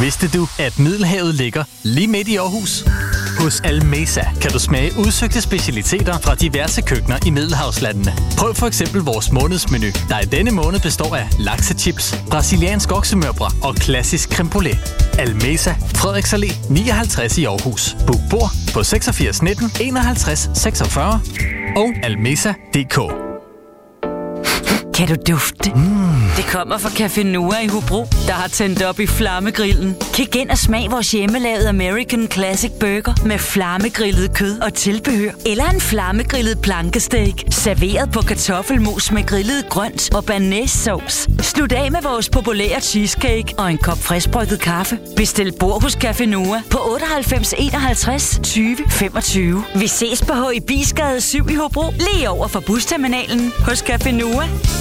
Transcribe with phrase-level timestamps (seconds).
[0.00, 2.84] Vidste du, at Middelhavet ligger lige midt i Aarhus?
[3.40, 8.12] Hos Almesa kan du smage udsøgte specialiteter fra diverse køkkener i Middelhavslandene.
[8.38, 13.74] Prøv for eksempel vores månedsmenu, der i denne måned består af laksechips, brasiliansk oksemørbrad og
[13.74, 14.78] klassisk creme brulee.
[15.18, 17.96] Almesa, Frederiks Allé 59 i Aarhus.
[18.06, 21.20] Book bord på 86 19 51 46
[21.76, 23.25] og almesa.dk.
[24.96, 25.70] Kan du dufte?
[25.74, 26.06] Mm.
[26.36, 29.96] Det kommer fra Café Noah i Hobro, der har tændt op i flammegrillen.
[30.12, 35.30] Kig ind og smag vores hjemmelavede American Classic Burger med flammegrillet kød og tilbehør.
[35.46, 40.24] Eller en flammegrillet plankesteak, serveret på kartoffelmos med grillet grønt og
[40.66, 41.30] sauce.
[41.42, 44.98] Slut af med vores populære cheesecake og en kop friskbrygget kaffe.
[45.16, 49.64] Bestil bord hos Café Noah på 98 51 20 25.
[49.74, 50.56] Vi ses på H.
[50.56, 54.48] i Bisgade 7 i Hobro, lige over for busterminalen hos Café Noah.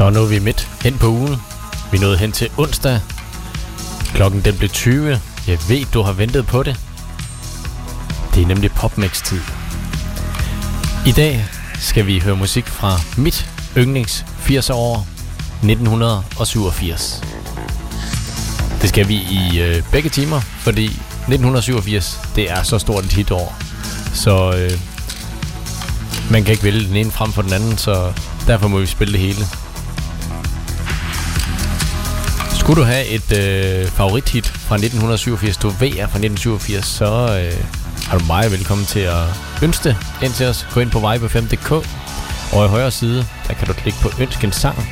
[0.00, 1.36] Så nu er vi midt hen på ugen.
[1.92, 3.00] Vi nåede hen til onsdag.
[4.14, 5.20] Klokken den blev 20.
[5.46, 6.80] Jeg ved, du har ventet på det.
[8.34, 9.40] Det er nemlig popmix-tid.
[11.06, 11.46] I dag
[11.78, 15.06] skal vi høre musik fra mit yndlings 80 år
[15.62, 17.22] 1987.
[18.82, 23.56] Det skal vi i øh, begge timer, fordi 1987, det er så stort et hitår.
[24.14, 24.80] Så øh,
[26.30, 28.12] man kan ikke vælge den ene frem for den anden, så
[28.46, 29.46] derfor må vi spille det hele.
[32.60, 37.64] Skulle du have et øh, favorithit fra 1987, du ved er fra 1987, så øh,
[38.08, 39.24] har du meget velkommen til at
[39.62, 40.68] ønske det ind til os.
[40.74, 41.72] Gå ind på vibe5.dk,
[42.52, 44.88] og i højre side, der kan du klikke på ønsk en sang,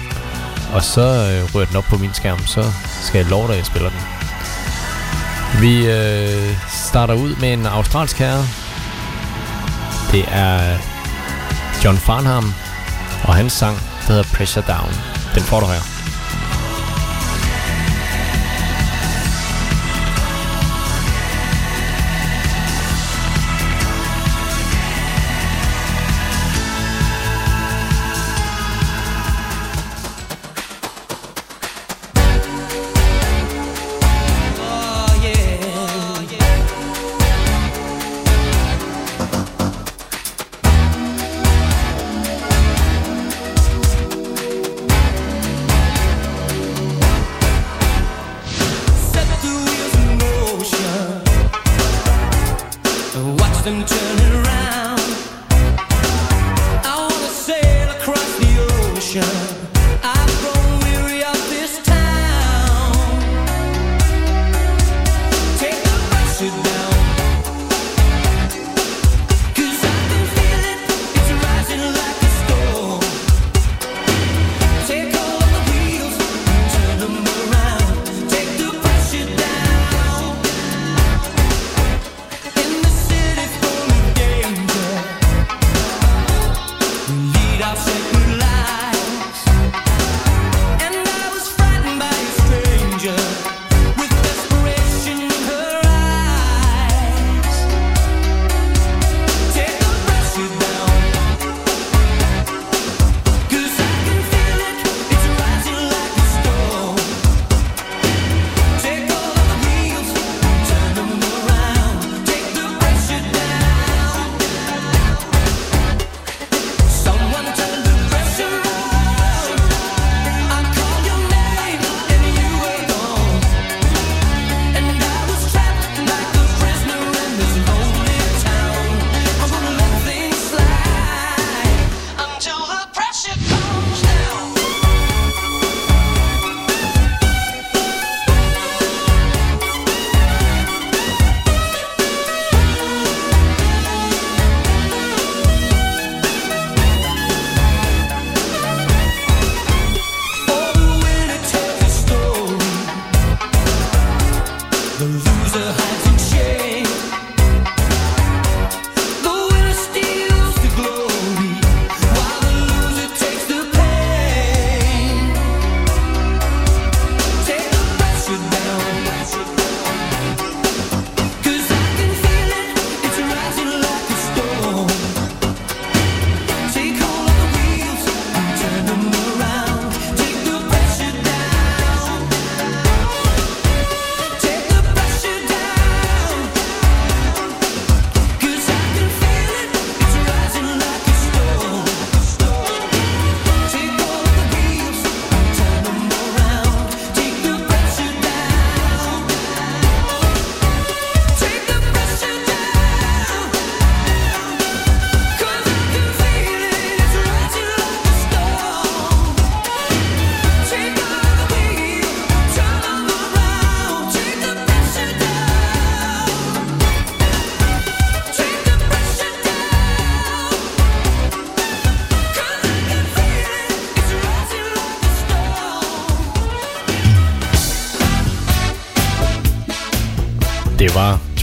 [0.75, 3.59] og så øh, rører den op på min skærm, så skal jeg love dig, at
[3.59, 4.01] jeg spiller den.
[5.61, 8.45] Vi øh, starter ud med en australsk herre.
[10.13, 10.79] Det er
[11.85, 12.55] John Farnham,
[13.25, 14.93] og hans sang, der hedder Pressure Down.
[15.35, 15.98] Den får du her.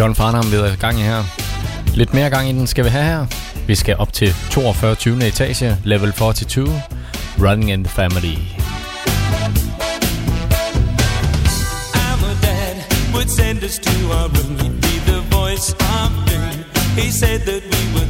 [0.05, 1.23] John Farnham ved gang i her.
[1.95, 3.25] Lidt mere gang i den skal vi have her.
[3.67, 4.95] Vi skal op til 42.
[4.95, 5.27] 20.
[5.27, 6.81] etage, level 42,
[7.39, 8.37] Running in the Family.
[13.13, 14.57] would send us to our room.
[14.59, 16.55] He'd be the voice of doom.
[16.97, 18.04] He said that we were.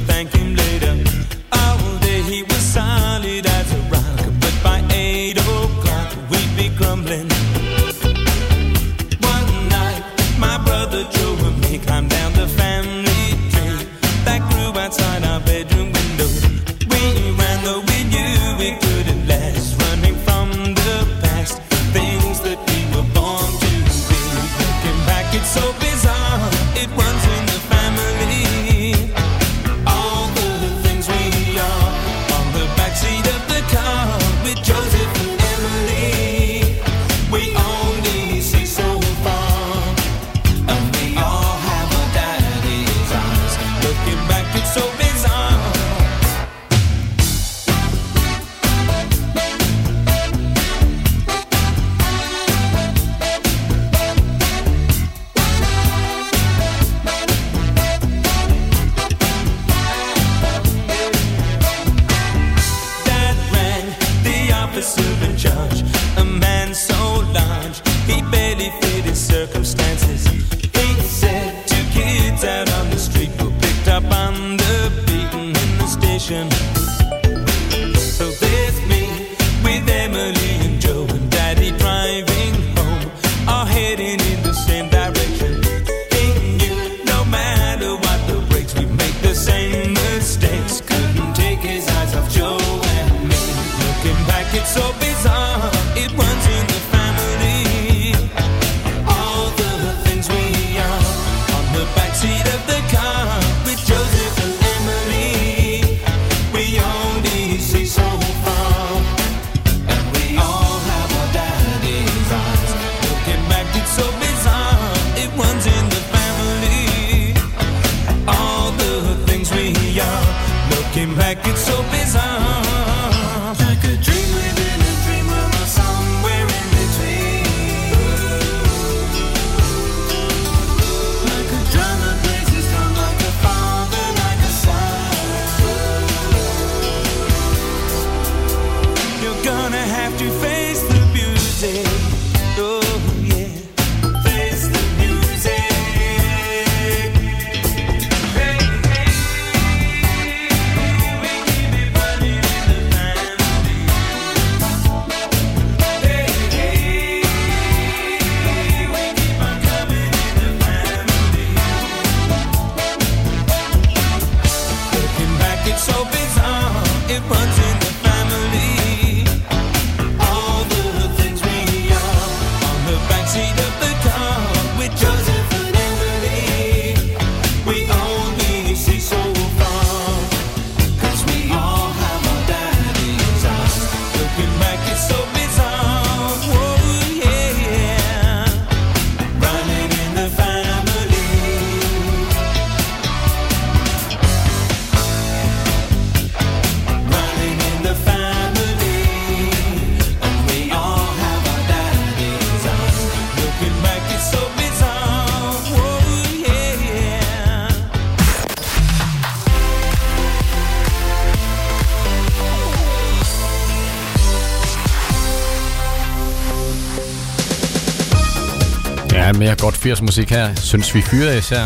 [219.85, 221.65] 80 musik her, synes vi fyrer især.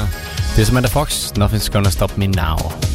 [0.56, 2.88] Det er Samantha Fox, Nothing's Gonna Stop Me Now.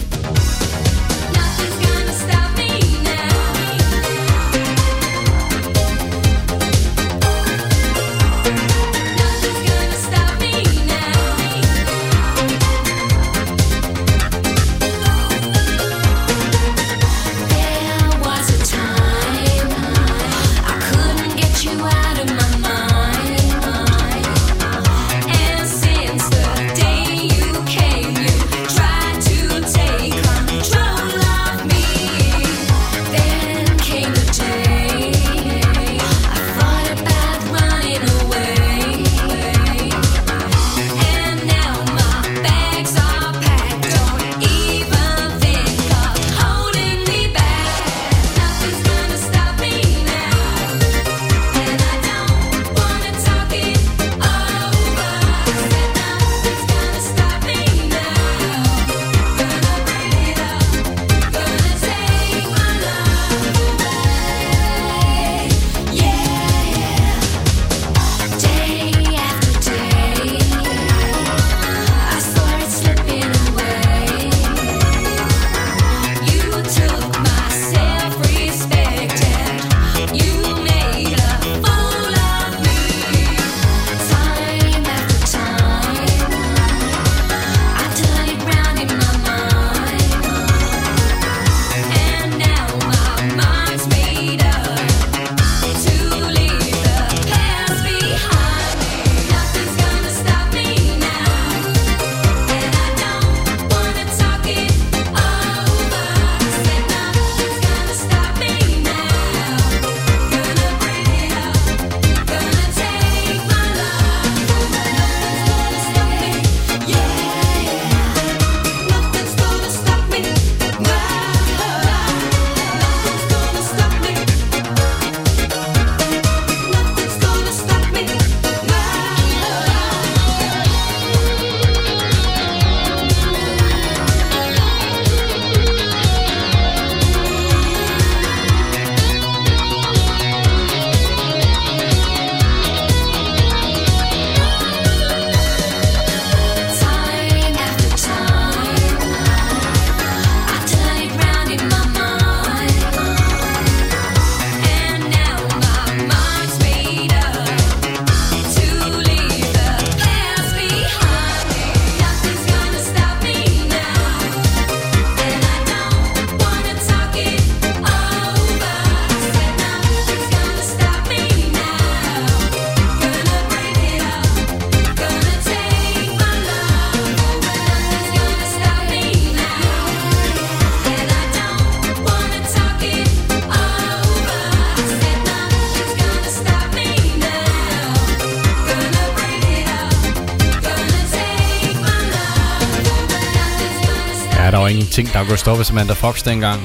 [195.04, 196.61] Ting, der kunne stoppe Samantha Fox dengang.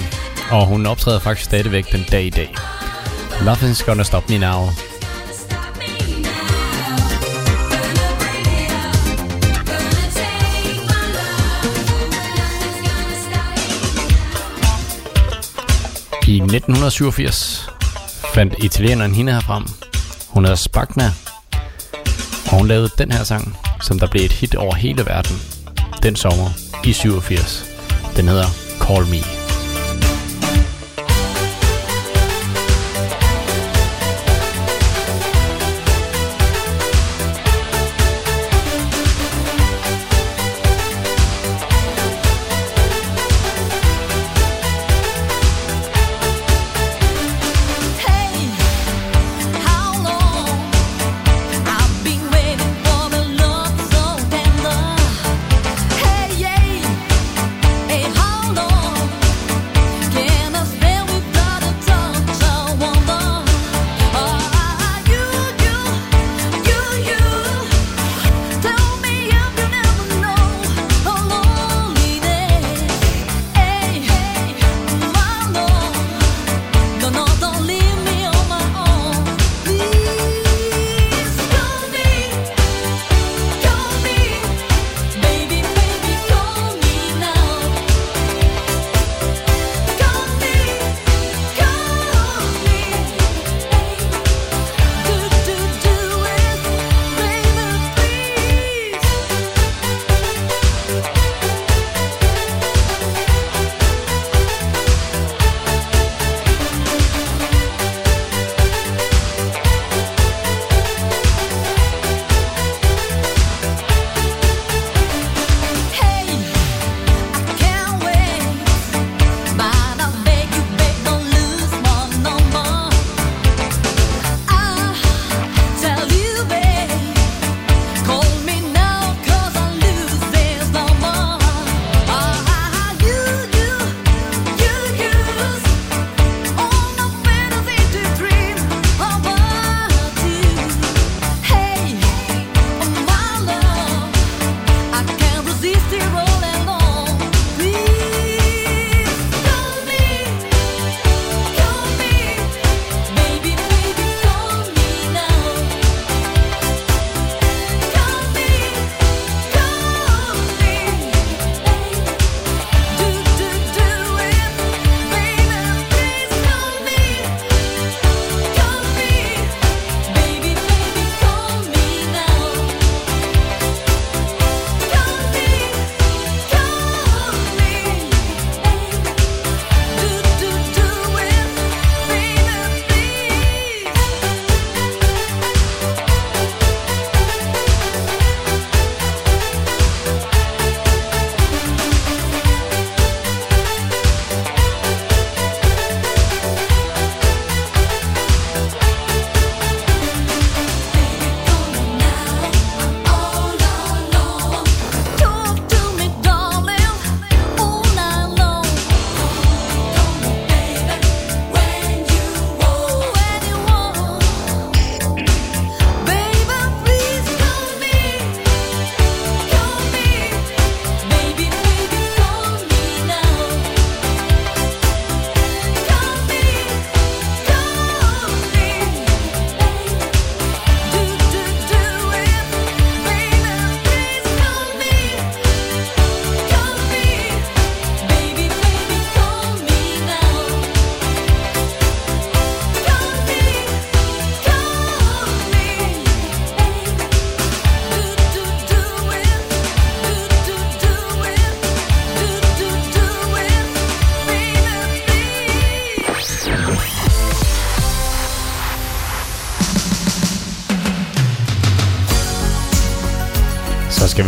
[0.51, 2.55] Og hun optræder faktisk stadigvæk den dag i dag.
[3.31, 4.69] Nothing's gonna stop me now.
[16.27, 17.69] I 1987
[18.33, 19.65] fandt italieneren hende her frem.
[20.29, 21.11] Hun hedder Spagna,
[22.45, 25.41] og hun lavede den her sang, som der blev et hit over hele verden
[26.03, 26.49] den sommer
[26.83, 27.68] i 87.
[28.19, 29.38] Den hedder Call Me.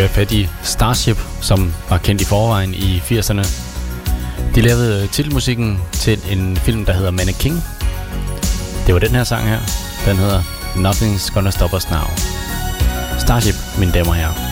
[0.02, 3.46] vi have fat i Starship, som var kendt i forvejen i 80'erne.
[4.56, 7.64] De lavede øh, titelmusikken til en film, der hedder Manne King.
[8.86, 9.60] Det var den her sang her.
[10.06, 10.42] Den hedder
[10.76, 12.08] Nothing's Gonna Stop Us Now.
[13.20, 14.51] Starship, mine damer og herrer.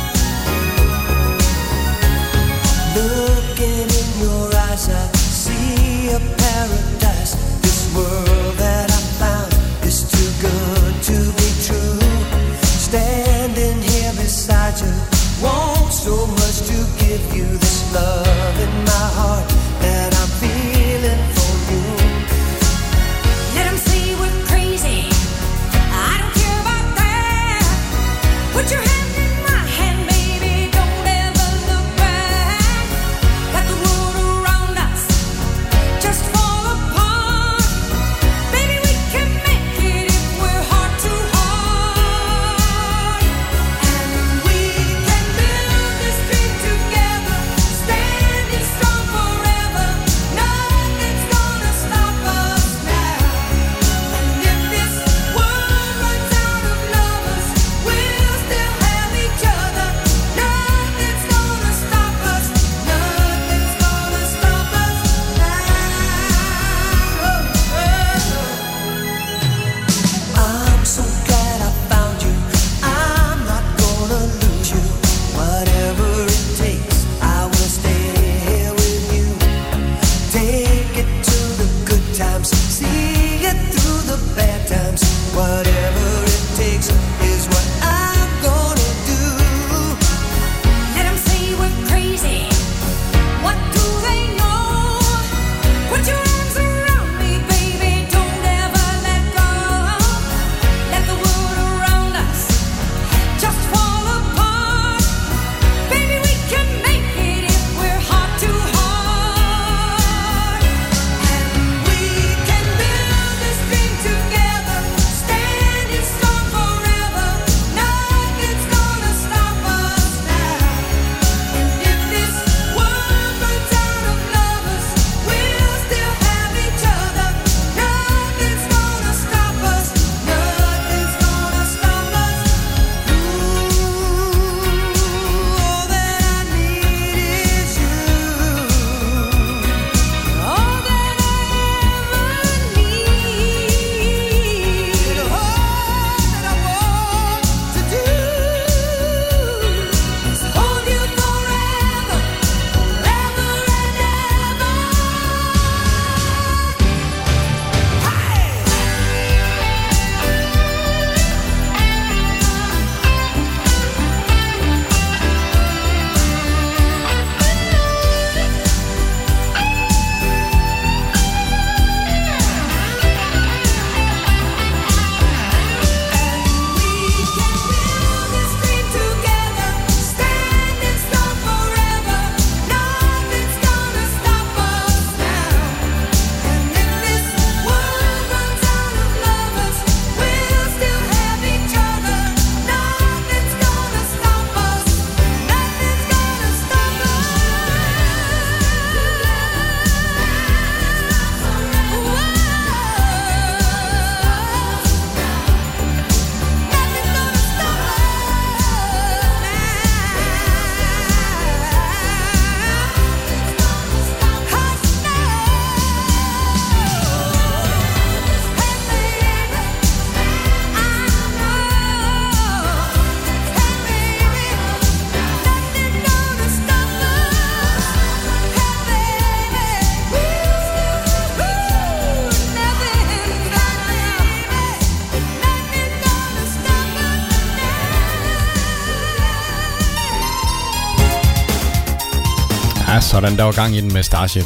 [243.09, 244.45] Sådan, der var gang i den med Starship.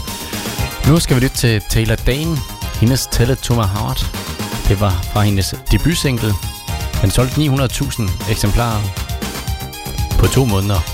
[0.87, 2.37] Nu skal vi lytte til Taylor Dane,
[2.79, 4.05] hendes Tell It To My Heart.
[4.67, 6.33] Det var fra hendes debutsingle.
[7.01, 8.81] Den solgte 900.000 eksemplarer
[10.19, 10.92] på to måneder.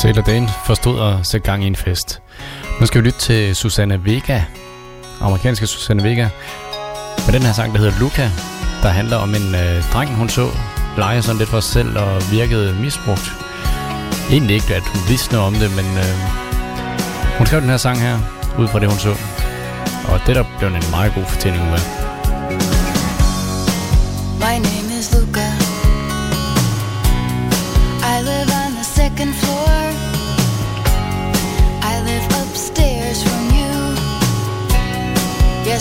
[0.00, 2.22] Taylor Dane forstod at sætte gang i en fest.
[2.80, 4.42] Nu skal vi lytte til Susanne Vega,
[5.20, 6.28] amerikanske Susanne Vega,
[7.26, 8.30] med den her sang, der hedder Luca,
[8.82, 10.48] der handler om en øh, dreng, hun så
[10.98, 13.32] lege sådan lidt for sig selv og virkede misbrugt.
[14.30, 16.14] Egentlig ikke, at hun vidste noget om det, men øh,
[17.38, 18.18] hun skrev den her sang her,
[18.58, 19.14] ud fra det, hun så.
[20.12, 21.99] Og det der blev en meget god fortælling ud af.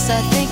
[0.08, 0.49] I think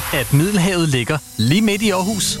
[0.00, 2.38] du, at Middelhavet ligger lige midt i Aarhus?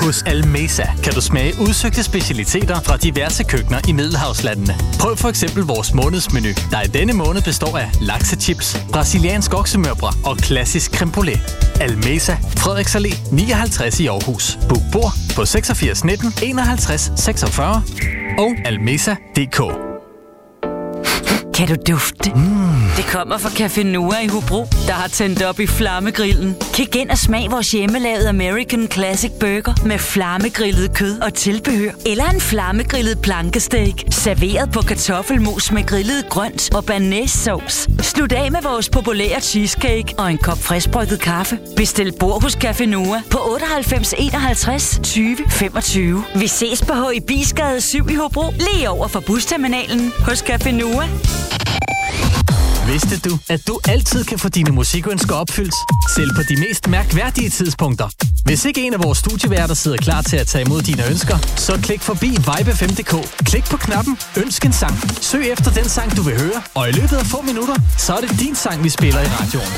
[0.00, 4.74] Hos Almesa kan du smage udsøgte specialiteter fra diverse køkkener i Middelhavslandene.
[5.00, 10.36] Prøv for eksempel vores månedsmenu, der i denne måned består af laksechips, brasiliansk oksemørbrad og
[10.36, 11.40] klassisk creme brulee.
[11.80, 14.58] Almesa, Frederiks Allé 59 i Aarhus.
[14.68, 17.82] Book bord på 86 19 51 46
[18.38, 19.87] og almesa.dk.
[21.58, 22.36] Kan du dufte det?
[22.36, 22.68] Mm.
[22.96, 26.56] Det kommer fra Café Noah i Hobro, der har tændt op i flammegrillen.
[26.72, 31.90] Kig ind og smag vores hjemmelavede American Classic Burger med flammegrillet kød og tilbehør.
[32.06, 37.90] Eller en flammegrillet plankesteak, serveret på kartoffelmos med grillet grønt og banæssauce.
[38.02, 41.58] Slut af med vores populære cheesecake og en kop friskbrygget kaffe.
[41.76, 46.24] Bestil bord hos Café Noah på 98 51 20 25.
[46.34, 47.20] Vi ses på H.
[47.26, 50.70] Bisgade 7 i Hobro, lige over for busterminalen hos Café
[52.86, 55.74] Vidste du, at du altid kan få dine musikønsker opfyldt,
[56.16, 58.08] selv på de mest mærkværdige tidspunkter?
[58.44, 61.78] Hvis ikke en af vores studieværter sidder klar til at tage imod dine ønsker, så
[61.82, 63.44] klik forbi vibe5.dk.
[63.44, 64.94] Klik på knappen Ønsk en sang.
[65.20, 68.20] Søg efter den sang, du vil høre, og i løbet af få minutter, så er
[68.20, 69.72] det din sang, vi spiller i radioen.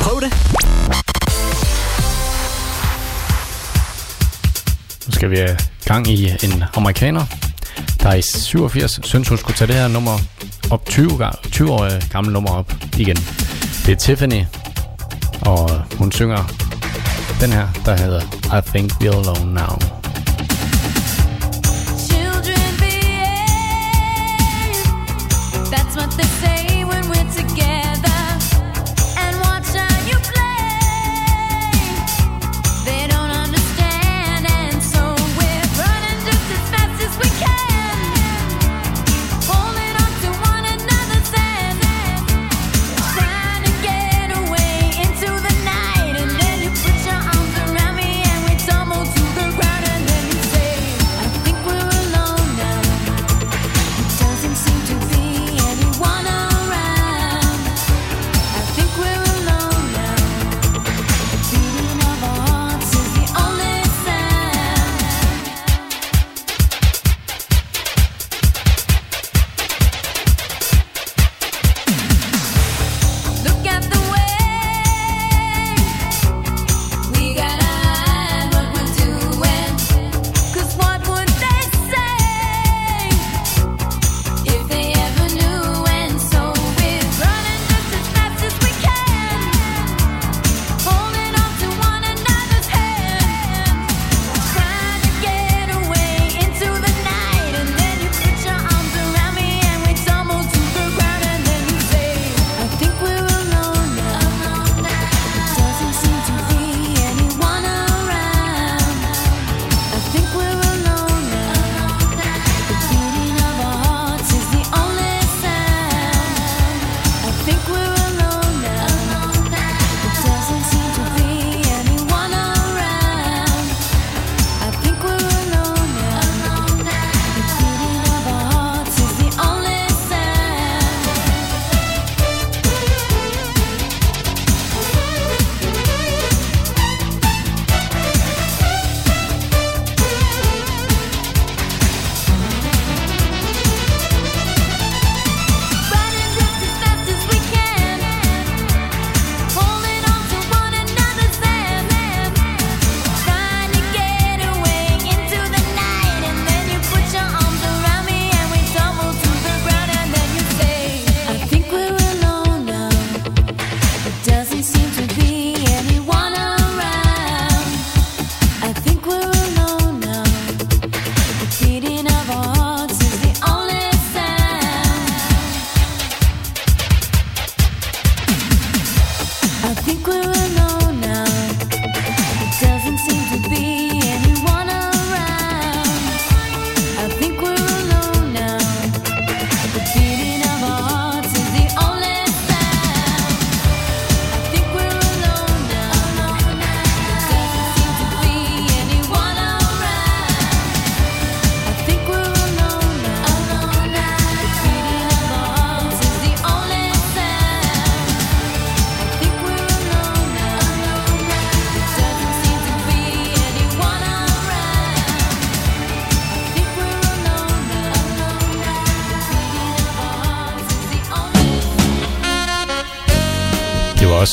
[0.00, 0.30] Prøv det!
[5.06, 7.26] Nu skal vi have gang i en amerikaner.
[8.02, 10.18] Der i 87 synes hun skulle tage det her nummer
[10.70, 11.08] op 20,
[11.52, 13.16] 20 år øh, gammel nummer op igen.
[13.86, 14.44] Det er Tiffany,
[15.46, 16.44] og hun synger
[17.40, 18.20] den her, der hedder
[18.58, 19.78] I Think We're Alone Now.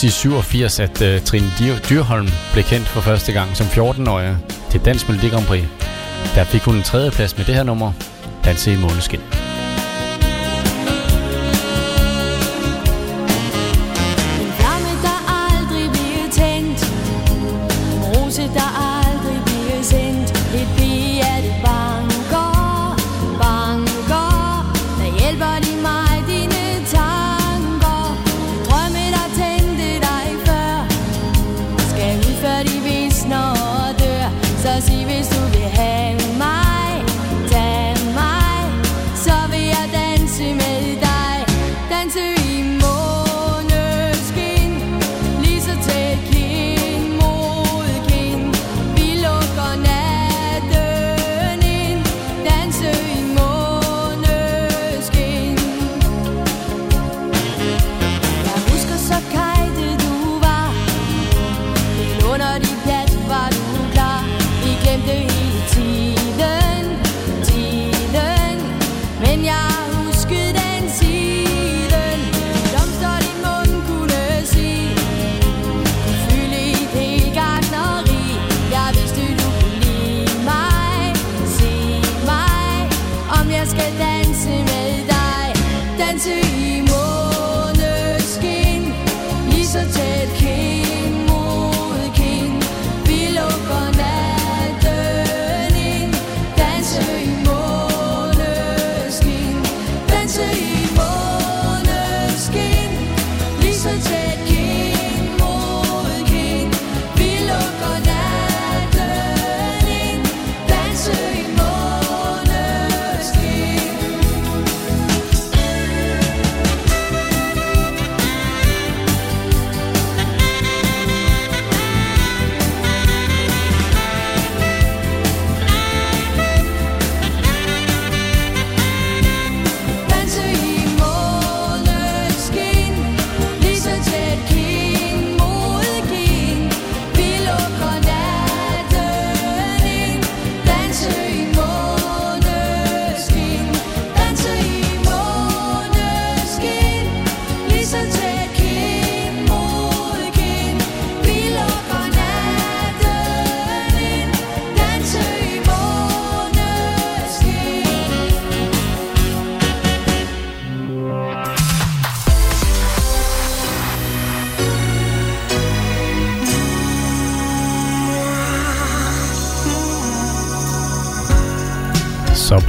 [0.03, 1.51] i 87, at uh, Trine
[1.89, 4.37] Dyrholm blev kendt for første gang som 14-årig
[4.69, 5.63] til Dansk Melodi Grand Prix.
[6.35, 7.93] Der fik hun en tredjeplads med det her nummer,
[8.45, 9.40] Danse i måneskin.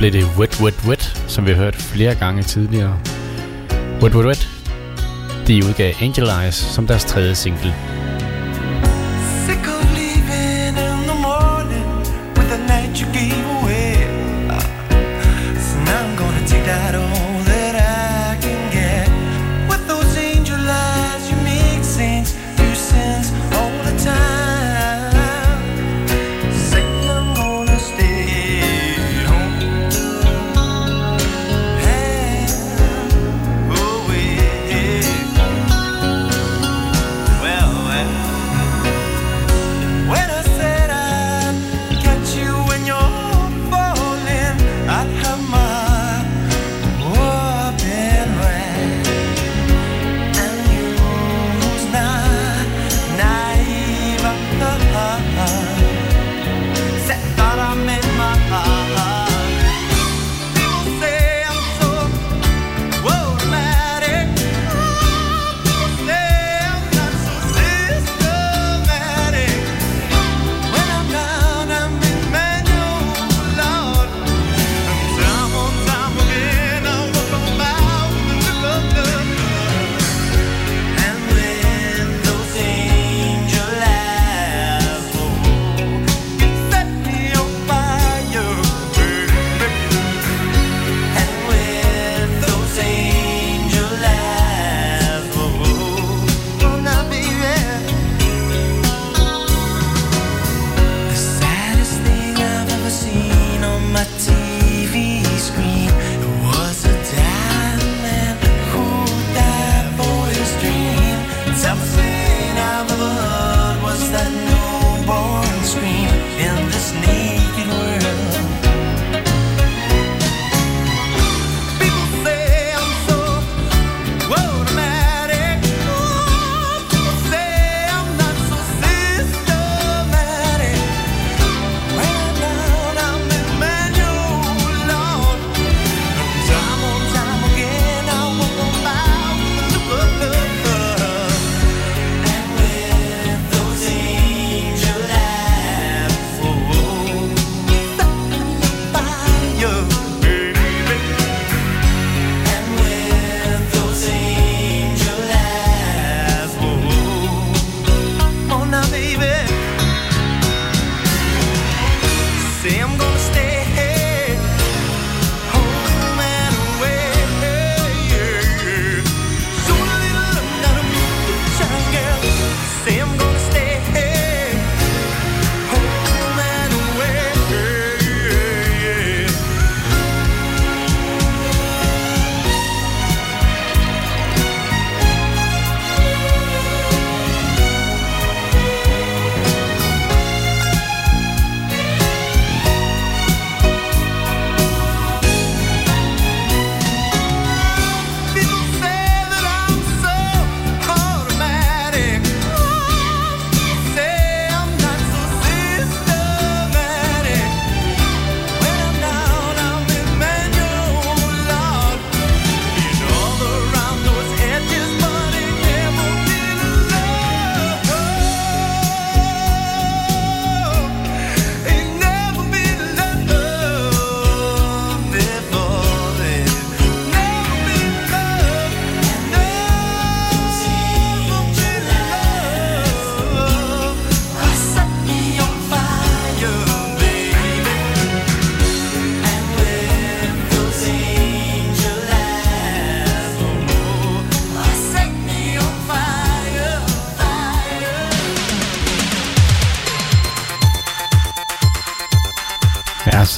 [0.02, 2.98] blev det Wet Wet Wet, som vi har hørt flere gange tidligere.
[4.02, 4.48] Wet Wet Wet,
[5.46, 7.74] de udgav Angel Eyes som deres tredje single.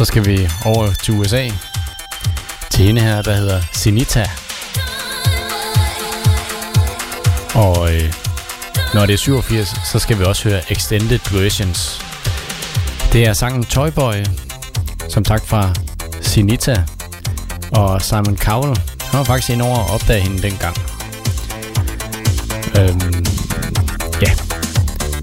[0.05, 1.49] så skal vi over til USA.
[2.71, 4.31] Til hende her, der hedder Sinita.
[7.55, 8.13] Og øh,
[8.95, 12.01] når det er 87, så skal vi også høre Extended Versions.
[13.13, 14.15] Det er sangen Toyboy,
[15.09, 15.73] som tak fra
[16.21, 16.85] Sinita
[17.73, 18.79] og Simon Cowell.
[19.01, 20.77] Han var faktisk ind over at opdage hende dengang.
[22.79, 23.27] Øhm,
[24.23, 24.33] ja.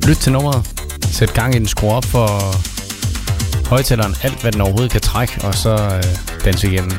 [0.08, 0.70] Lyt til nummeret.
[1.12, 2.56] Sæt gang i den, skru op for
[3.72, 6.04] højtaleren alt, hvad den overhovedet kan trække, og så øh,
[6.46, 6.92] danse igennem.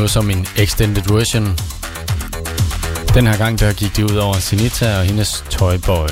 [0.00, 1.58] noget som en extended version.
[3.14, 6.08] Den her gang der gik det ud over Sinita og hendes Toyboy.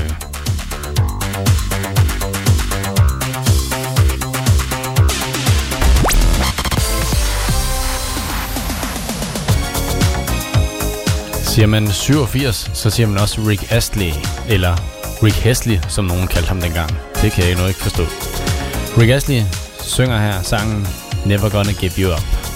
[11.42, 14.12] Siger man 87, så siger man også Rick Astley,
[14.48, 14.76] eller
[15.22, 16.90] Rick Hesley, som nogen kaldte ham dengang.
[17.22, 18.02] Det kan jeg endnu ikke forstå.
[18.98, 19.42] Rick Astley
[19.80, 20.86] synger her sangen
[21.26, 22.47] Never Gonna Give You Up.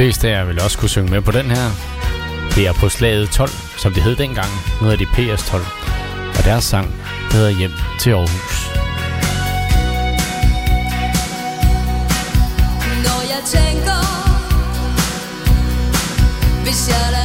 [0.00, 1.66] fleste af jer vil også kunne synge med på den her.
[2.54, 4.48] Det er på slaget 12, som det hed dengang.
[4.80, 5.62] Nu hedder de PS 12.
[6.38, 6.94] Og deres sang
[7.32, 8.70] hedder Hjem til Aarhus.
[13.06, 14.00] Når jeg tænker,
[16.64, 17.19] hvis jeg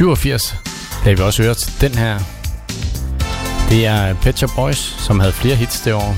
[0.00, 0.54] 87
[1.04, 2.18] lagde vi også hørt den her.
[3.68, 6.16] Det er Pet Shop Boys, som havde flere hits det år.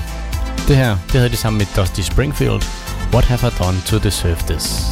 [0.69, 2.63] Det her, det havde de sammen med Dusty Springfield.
[3.13, 4.92] What have I done to deserve this?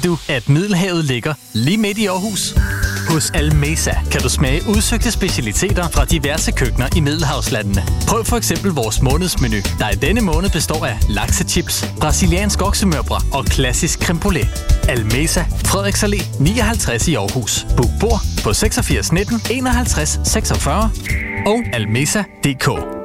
[0.00, 2.54] du, at Middelhavet ligger lige midt i Aarhus?
[3.08, 7.82] Hos Almesa kan du smage udsøgte specialiteter fra diverse køkkener i Middelhavslandene.
[8.08, 13.44] Prøv for eksempel vores månedsmenu, der i denne måned består af laksechips, brasiliansk oksemørbrad og
[13.44, 14.48] klassisk creme brulee.
[14.88, 17.66] Almesa, Frederiks Allé 59 i Aarhus.
[17.76, 20.90] Book bord på 86 19 51 46
[21.46, 22.99] og almesa.dk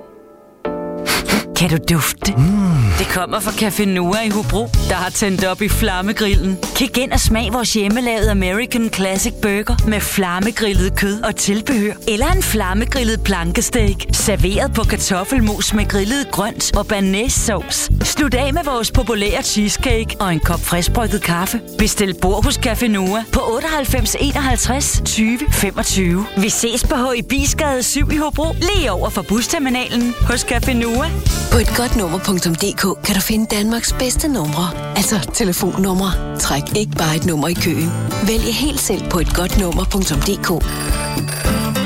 [1.90, 2.38] dufte det?
[2.38, 2.66] Mm.
[3.00, 6.58] Det kommer fra Café Noah i Hobro, der har tændt op i flammegrillen.
[6.76, 11.94] Kig ind og smag vores hjemmelavede American Classic Burger med flammegrillet kød og tilbehør.
[12.08, 17.92] Eller en flammegrillet plankesteak, serveret på kartoffelmos med grillet grønt og banæssauce.
[18.04, 21.62] Slut af med vores populære cheesecake og en kop friskbrygget kaffe.
[21.78, 26.26] Bestil bord hos Café Noah på 98 51 20 25.
[26.38, 27.24] Vi ses på H.
[27.30, 31.12] Bisgade 7 i Hobro, lige over for busterminalen hos Café Noah.
[31.52, 34.70] På et godt nummer.dk kan du finde Danmarks bedste numre.
[34.98, 36.40] Altså telefonnumre.
[36.40, 37.92] Træk ikke bare et nummer i køen.
[38.28, 40.50] Vælg helt selv på et godt nummer.dk.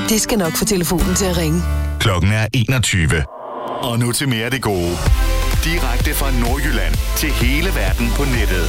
[0.10, 1.62] Det skal nok få telefonen til at ringe.
[2.00, 3.24] Klokken er 21.
[3.82, 4.98] Og nu til mere af det gode.
[5.64, 8.66] Direkte fra Nordjylland til hele verden på nettet.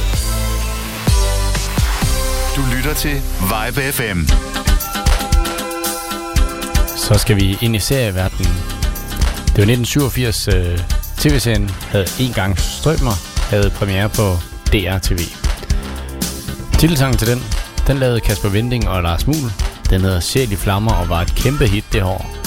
[2.55, 4.19] Du lytter til Vibe FM.
[6.97, 8.80] Så skal vi ind i serieverdenen.
[9.55, 10.79] Det var 1987, øh,
[11.17, 13.11] tv-serien havde en gang strømmer,
[13.49, 14.37] havde premiere på
[14.73, 15.19] DR-TV.
[16.79, 17.43] Titelsangen til den,
[17.87, 19.51] den lavede Kasper Vinding og Lars Muhl.
[19.89, 22.37] Den hedder Sjæl i Flammer og var et kæmpe hit det år.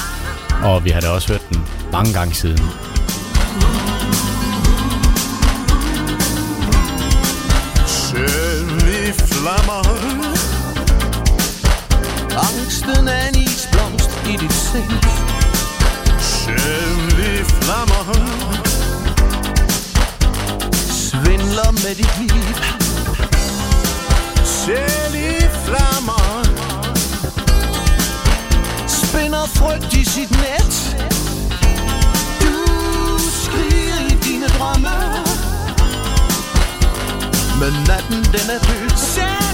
[0.63, 2.65] Og vi har da også hørt den mange gange siden.
[7.87, 9.83] Sjæl i flammer
[12.49, 15.24] Angsten er en isblomst i dit sind
[17.45, 18.05] flammer
[20.91, 22.57] Svindler med dit liv.
[24.45, 26.45] Selv i flammer
[28.87, 30.97] Spinder frygt i sit net.
[32.41, 32.55] Du
[33.43, 34.97] skriger i dine drømme.
[37.61, 38.97] Men natten den er død.
[38.97, 39.54] Selv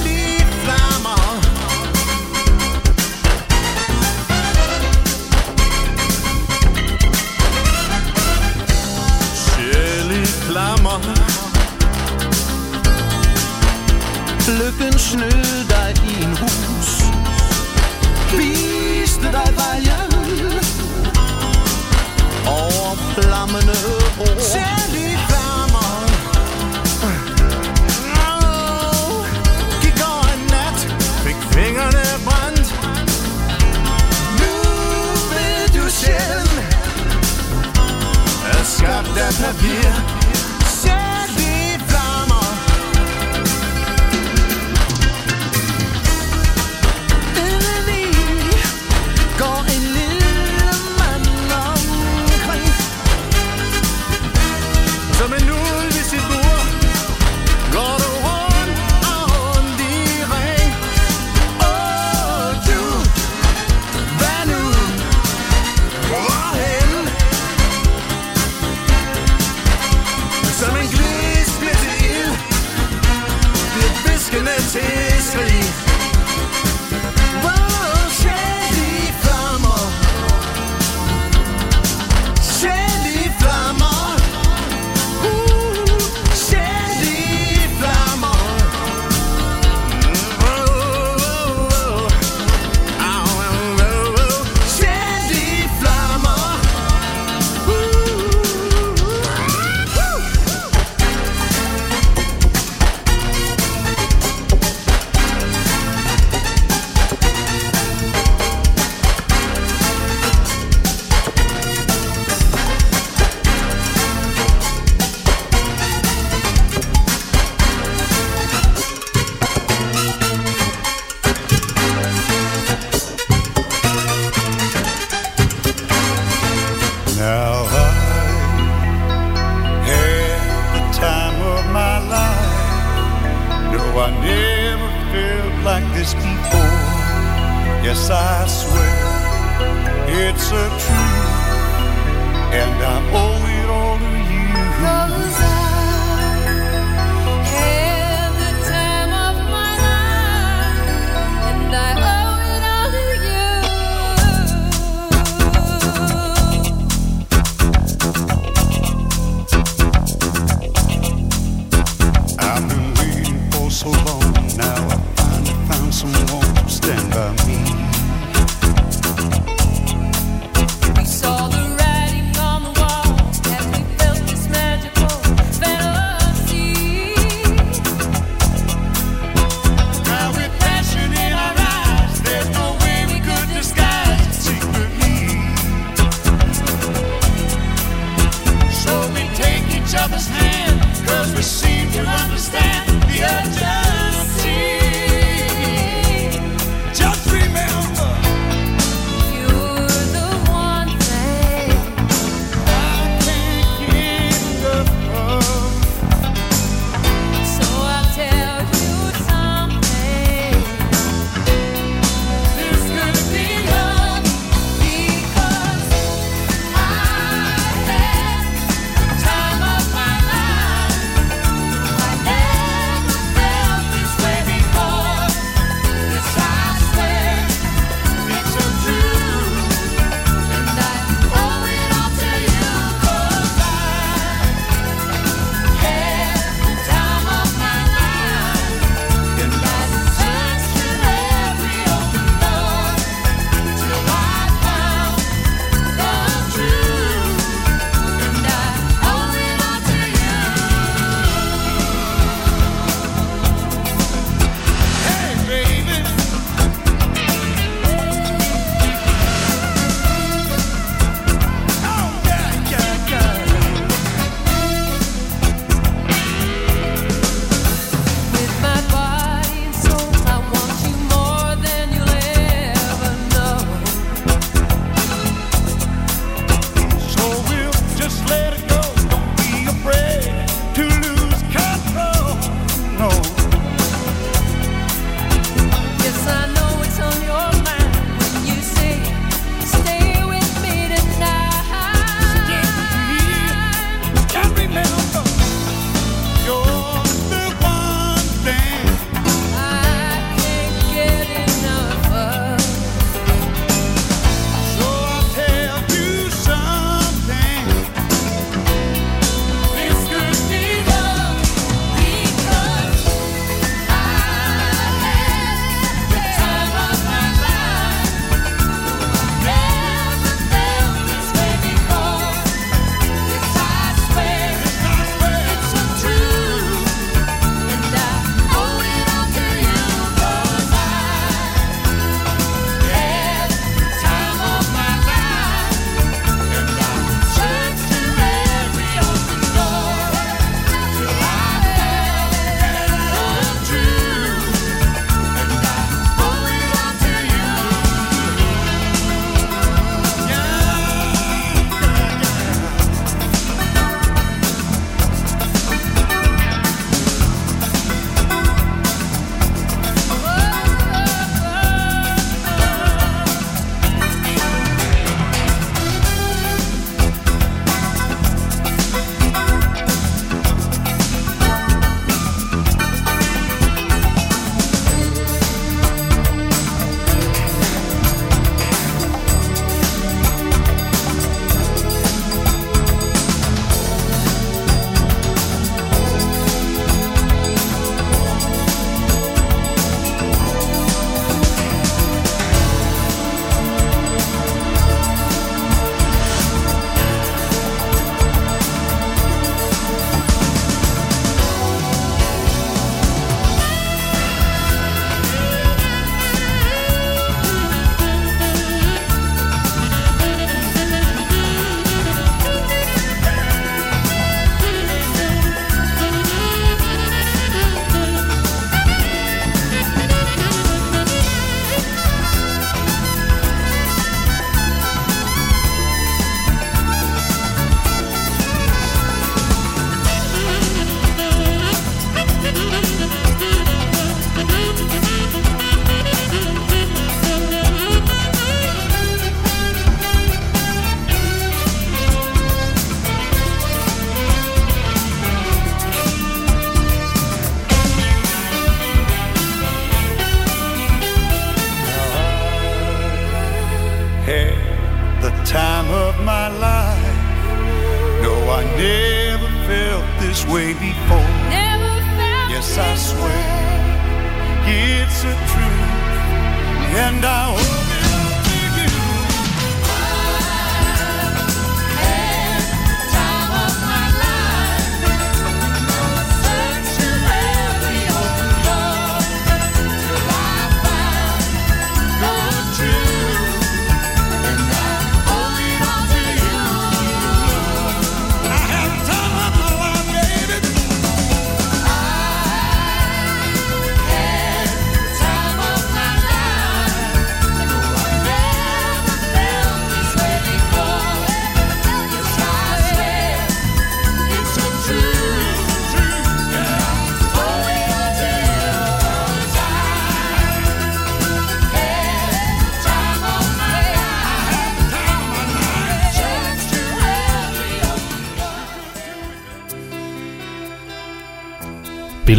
[10.31, 10.99] flammer.
[14.59, 17.03] Lykken snød dig i en hus.
[18.37, 20.13] Viste dig vejen.
[22.47, 23.79] Over flammende
[24.21, 25.91] ord Selv i flammer.
[29.83, 30.79] Gik over en nat,
[31.25, 32.75] fik fingrene brændt.
[34.41, 34.55] Nu
[35.33, 36.49] ved du selv
[38.53, 40.10] Er skabt af papir.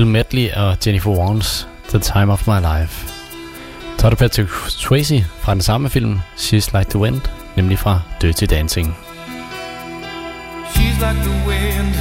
[0.02, 3.08] Bill Medley og Jennifer Warnes, The Time of My Life.
[3.98, 7.22] Så er Patrick Swayze fra den samme film, She's Like the Wind,
[7.56, 8.98] nemlig fra Dirty Dancing.
[10.74, 11.94] She's like the wind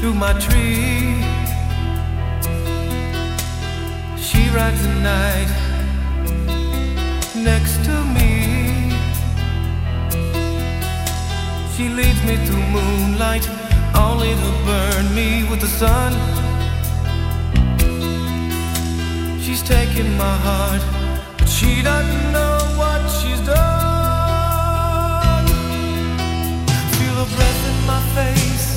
[0.00, 1.24] through my tree.
[4.16, 5.50] She rides the night
[7.34, 8.32] next to me.
[11.76, 13.61] She leads me through moonlight,
[13.94, 16.12] only to burn me with the sun.
[19.40, 20.82] She's taking my heart,
[21.38, 23.58] but she doesn't know what she's done.
[26.96, 28.68] Feel her breath in my face,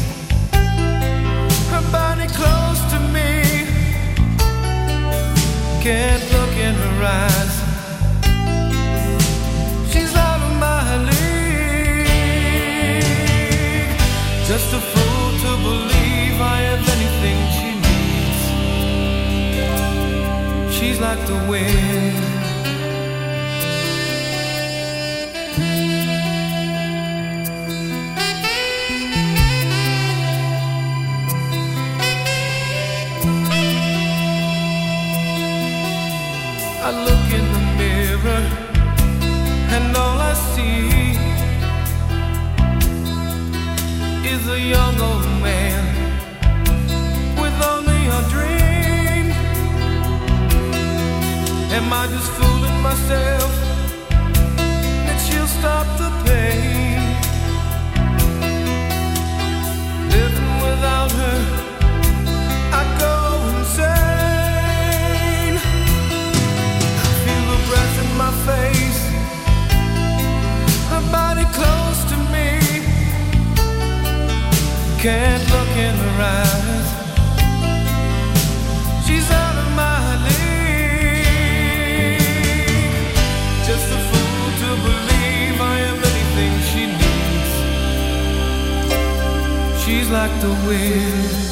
[1.72, 3.30] her body close to me.
[5.82, 7.54] Can't look in her eyes.
[9.92, 12.08] She's out my league.
[14.48, 14.80] Just a
[16.76, 18.42] have anything she needs.
[20.76, 22.16] She's like the wind.
[36.88, 38.44] I look in the mirror
[39.76, 41.18] and all I see
[44.30, 45.85] is a young old man
[51.78, 53.52] Am I just fooling myself
[55.06, 57.02] that she'll stop the pain?
[60.10, 61.40] Living without her,
[62.80, 63.16] I go
[63.58, 65.56] insane.
[67.04, 69.02] I feel her breath in my face,
[70.92, 72.50] her body close to me.
[75.04, 76.65] Can't look in her eyes.
[90.10, 91.45] Like the wind.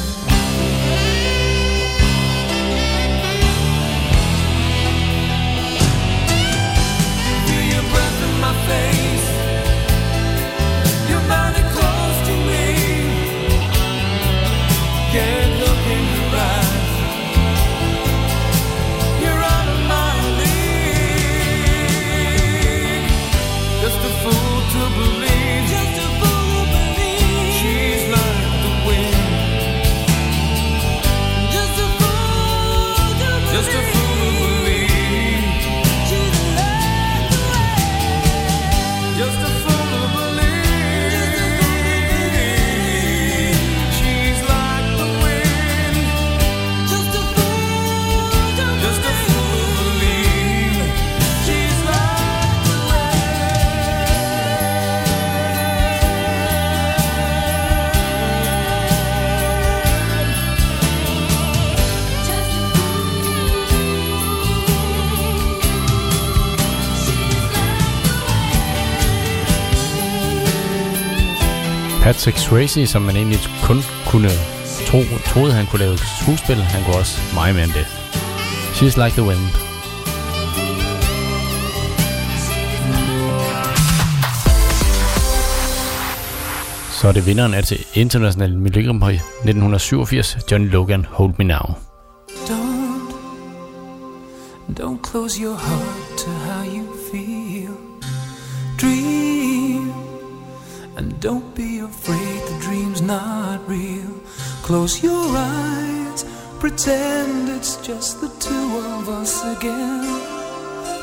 [72.04, 73.76] Patrick Swayze, som man egentlig kun
[74.06, 74.30] kunne
[74.86, 77.86] tro, troede, han kunne lave skuespil, han kunne også meget mere end det.
[78.76, 79.44] She's Like the Wind.
[86.90, 91.74] Så er det vinderen af til International Melodi 1987, John Logan, Hold Me Now.
[92.28, 93.14] Don't,
[94.80, 97.74] don't close your heart to how you feel.
[98.80, 99.23] Dream,
[101.24, 104.12] don't be afraid the dream's not real.
[104.62, 106.22] Close your eyes,
[106.60, 110.04] pretend it's just the two of us again.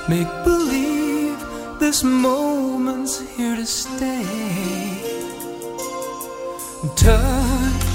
[0.07, 1.39] Make believe
[1.79, 4.21] this moment's here to stay.
[6.95, 7.91] Touch,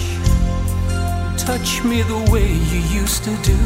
[1.39, 3.63] touch me the way you used to do.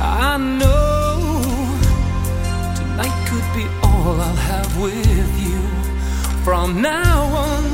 [0.00, 1.18] I know
[2.78, 5.61] tonight could be all I'll have with you.
[6.44, 7.64] From now on,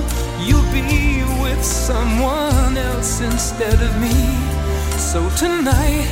[0.47, 4.13] you'll be with someone else instead of me.
[4.99, 6.07] So tonight,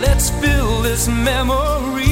[0.00, 2.11] let's fill this memory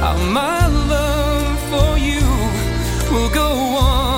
[0.00, 2.20] How my love for you
[3.10, 4.15] will go on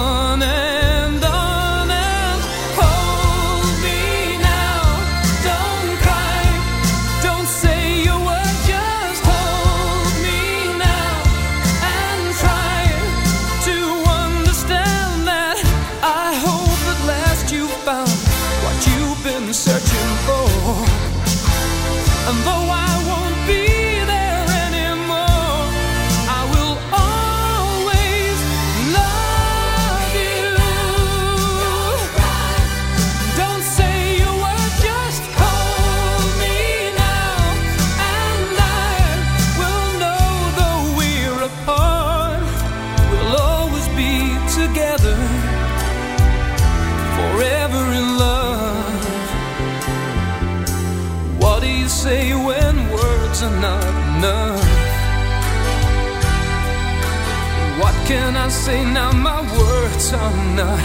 [58.09, 59.13] can I say now?
[59.13, 60.85] My words are not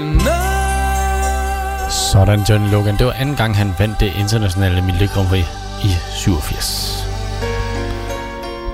[0.00, 0.62] enough.
[2.12, 2.96] Sådan John Logan.
[2.96, 5.44] Det var anden gang, han vandt det internationale Melodi Grand Prix
[5.84, 7.08] i 87.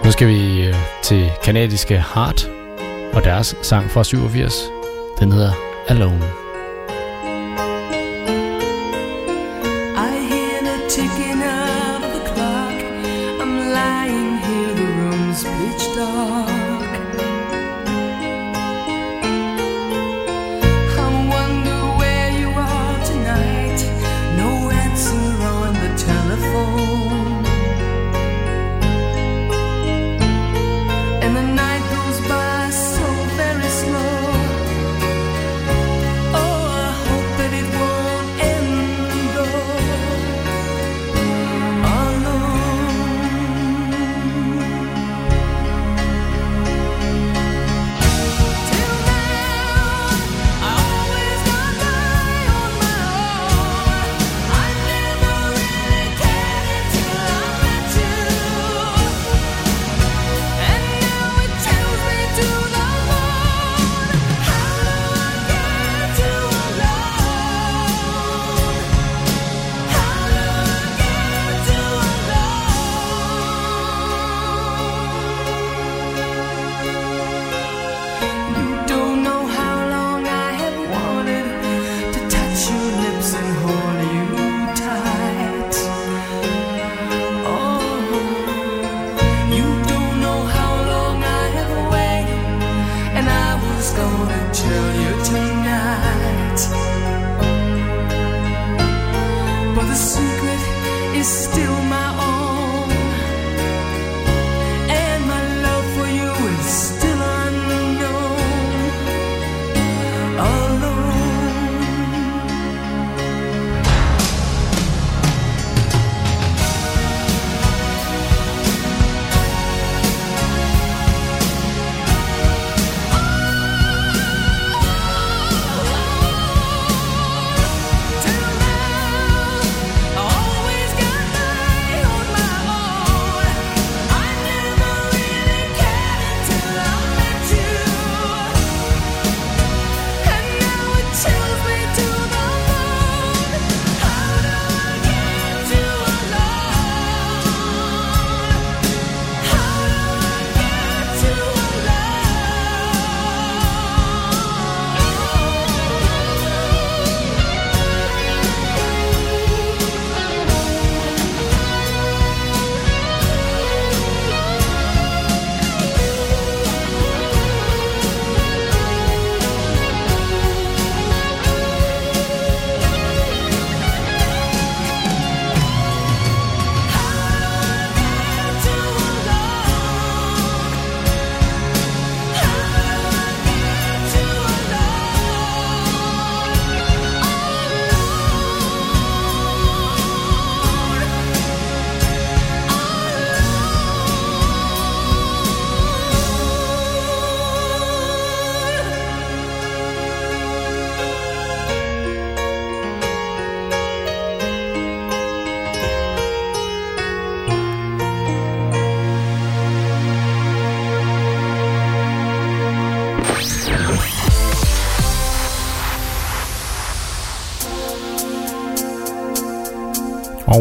[0.05, 2.51] Nu skal vi øh, til kanadiske Heart
[3.13, 4.55] og deres sang fra 87.
[5.21, 5.53] Den hedder
[5.89, 6.48] Alone.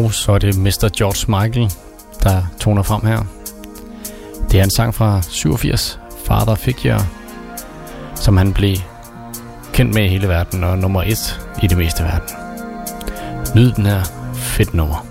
[0.08, 0.88] og så er det Mr.
[0.98, 1.72] George Michael,
[2.22, 3.24] der toner frem her.
[4.50, 7.06] Det er en sang fra 87, Father Figure,
[8.14, 8.76] som han blev
[9.72, 12.36] kendt med i hele verden og nummer et i det meste af verden.
[13.54, 14.02] Nyd den her
[14.34, 15.07] fedt nummer.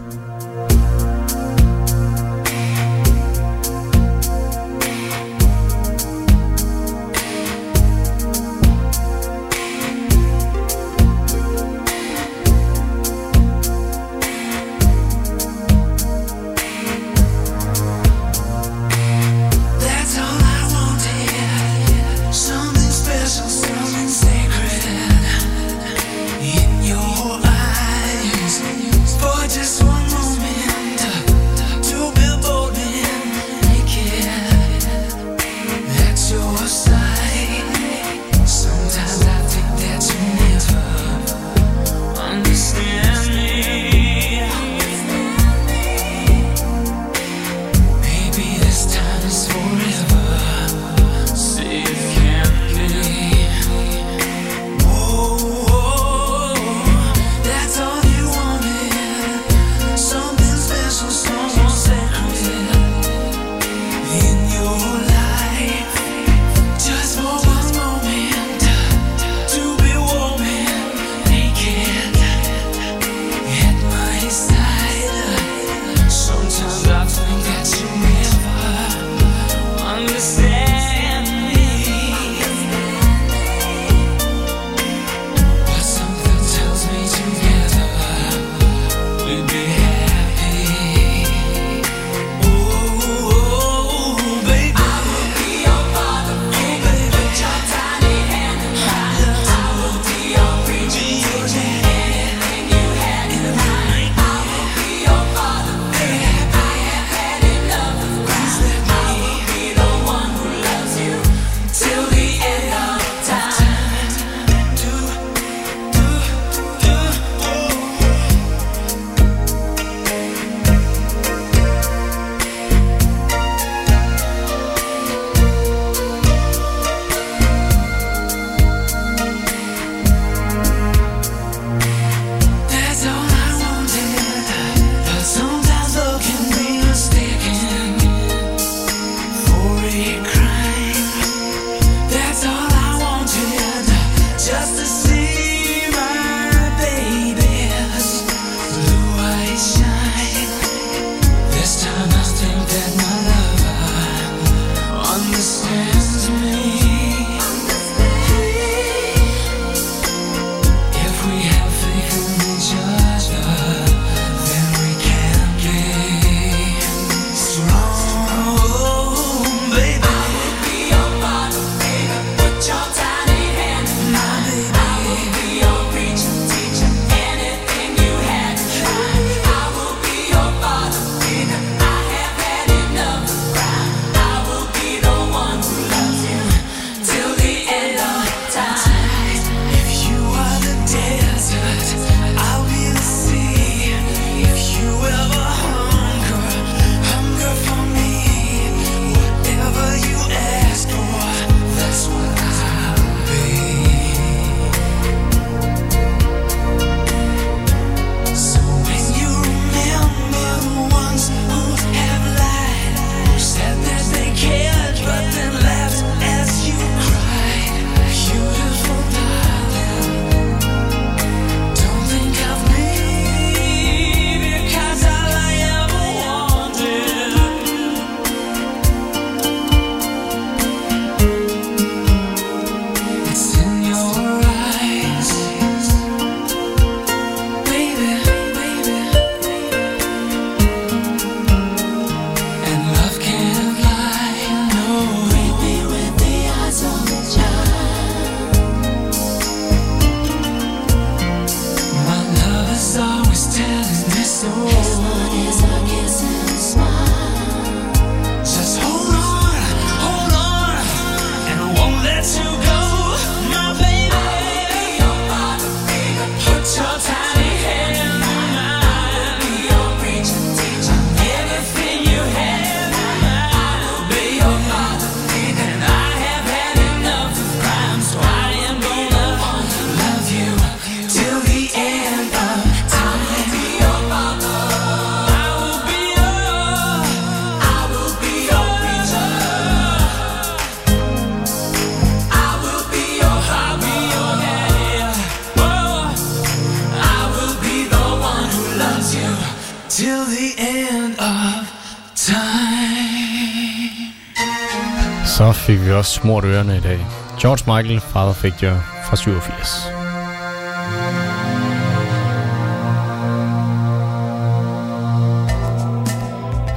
[306.18, 307.06] smurt ørerne i dag.
[307.42, 309.88] George Michael, Father Figure fra 87.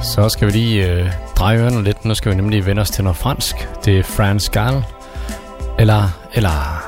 [0.03, 2.05] Så skal vi lige øh, dreje ørerne lidt.
[2.05, 3.55] Nu skal vi nemlig vende os til noget fransk.
[3.85, 4.83] Det er France Gall.
[5.79, 6.80] Eller, eller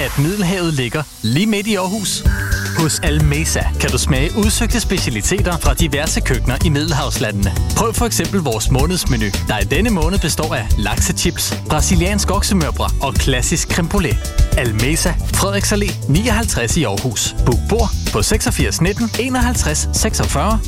[0.00, 2.22] at Middelhavet ligger lige midt i Aarhus.
[2.78, 7.52] Hos Almesa kan du smage udsøgte specialiteter fra diverse køkkener i Middelhavslandene.
[7.76, 13.14] Prøv for eksempel vores månedsmenu, der i denne måned består af laksechips, brasiliansk oksemørbrad og
[13.14, 14.18] klassisk creme brulee.
[14.58, 17.34] Almesa, Frederiks Allé 59 i Aarhus.
[17.46, 20.60] Book bord på 86 19 51 46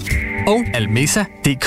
[0.47, 1.67] og almesa.dk.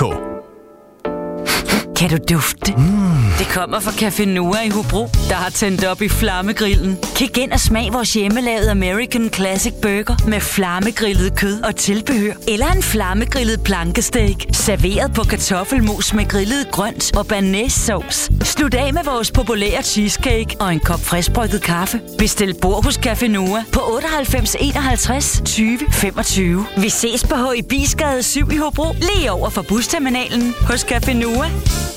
[1.96, 2.74] Kan du dufte?
[2.78, 3.25] Mm.
[3.40, 6.98] Det kommer fra Café Noah i Hobro, der har tændt op i flammegrillen.
[7.16, 12.34] Kig ind og smag vores hjemmelavede American Classic Burger med flammegrillet kød og tilbehør.
[12.48, 18.30] Eller en flammegrillet plankesteak, serveret på kartoffelmos med grillet grønt og banæssovs.
[18.44, 22.02] Slut af med vores populære cheesecake og en kop friskbrygget kaffe.
[22.18, 26.66] Bestil bord hos Café Noah på 98 51 20 25.
[26.78, 28.22] Vi ses på H.
[28.22, 31.85] 7 i Hobro, lige over for busterminalen hos Café Noah.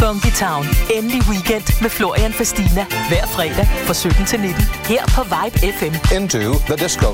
[0.00, 0.66] Funky Town.
[0.94, 2.86] Endelig weekend med Florian Fastina.
[3.08, 4.62] Hver fredag fra 17 til 19.
[4.84, 6.14] Her på Vibe FM.
[6.14, 7.06] Into the disco.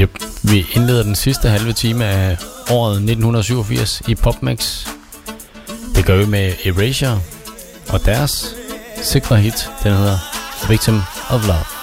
[0.00, 0.10] Yep.
[0.42, 2.36] Vi indleder den sidste halve time af
[2.70, 4.86] året 1987 i PopMax.
[5.94, 7.20] Det gør vi med Erasure
[7.88, 8.54] og deres
[9.02, 11.75] sikre hit, den hedder Victim of Love.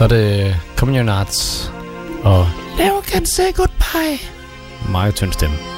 [0.00, 1.72] Så er det Communion Arts
[2.22, 2.46] og
[2.78, 4.18] Never Can Say Goodbye.
[4.90, 5.69] Meget tynd stemme.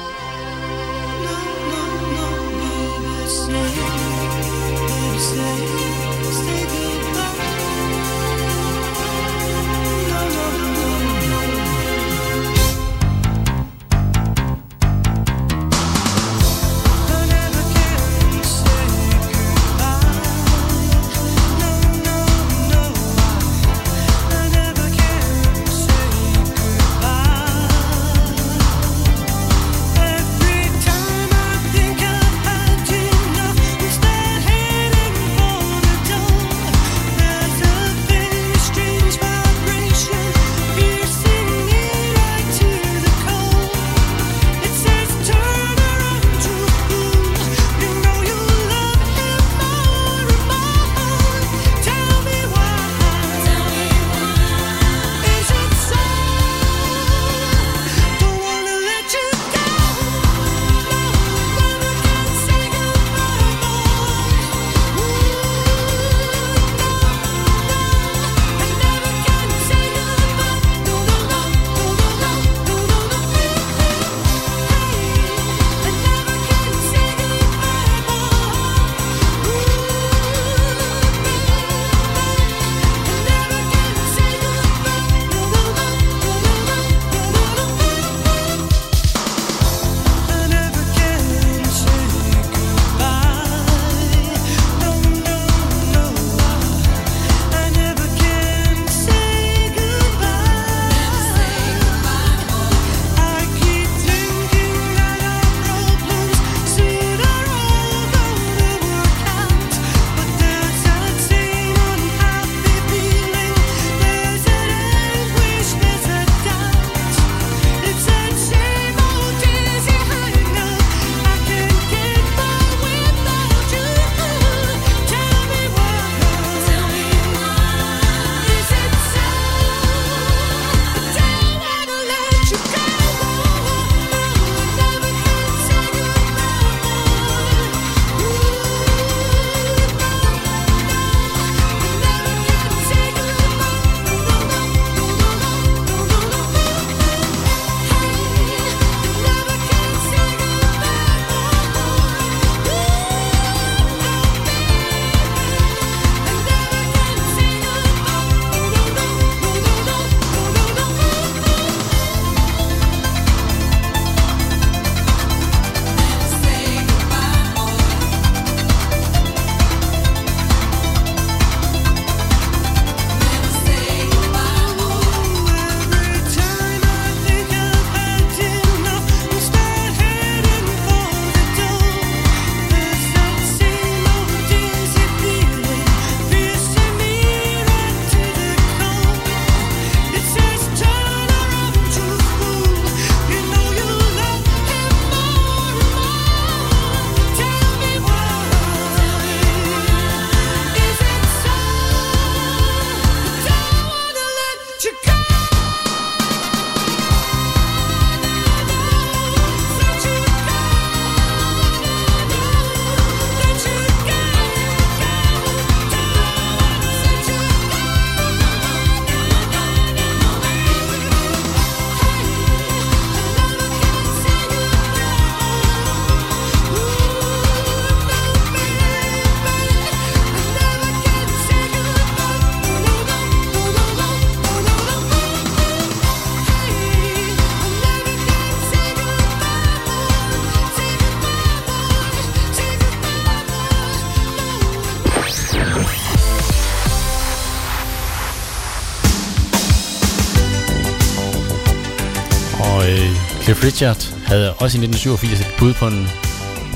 [253.63, 256.07] Richard havde også i 1987 et bud på en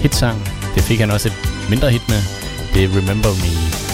[0.01, 0.49] hitsang.
[0.75, 2.21] Det fik han også et mindre hit med.
[2.73, 3.86] Det er Remember Me.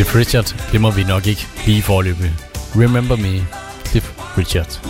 [0.00, 2.32] Cliff Richard, det vi nok ikke lige forløbe.
[2.74, 3.46] Remember me,
[3.86, 4.80] Cliff Richard.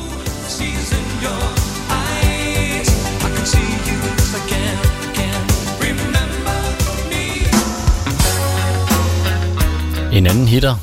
[10.13, 10.77] En anden hitter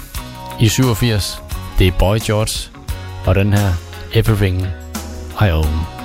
[0.60, 1.42] i 87,
[1.80, 2.72] det er Boy George,
[3.26, 3.74] og den her
[4.14, 4.62] Everything
[5.42, 5.97] I Own.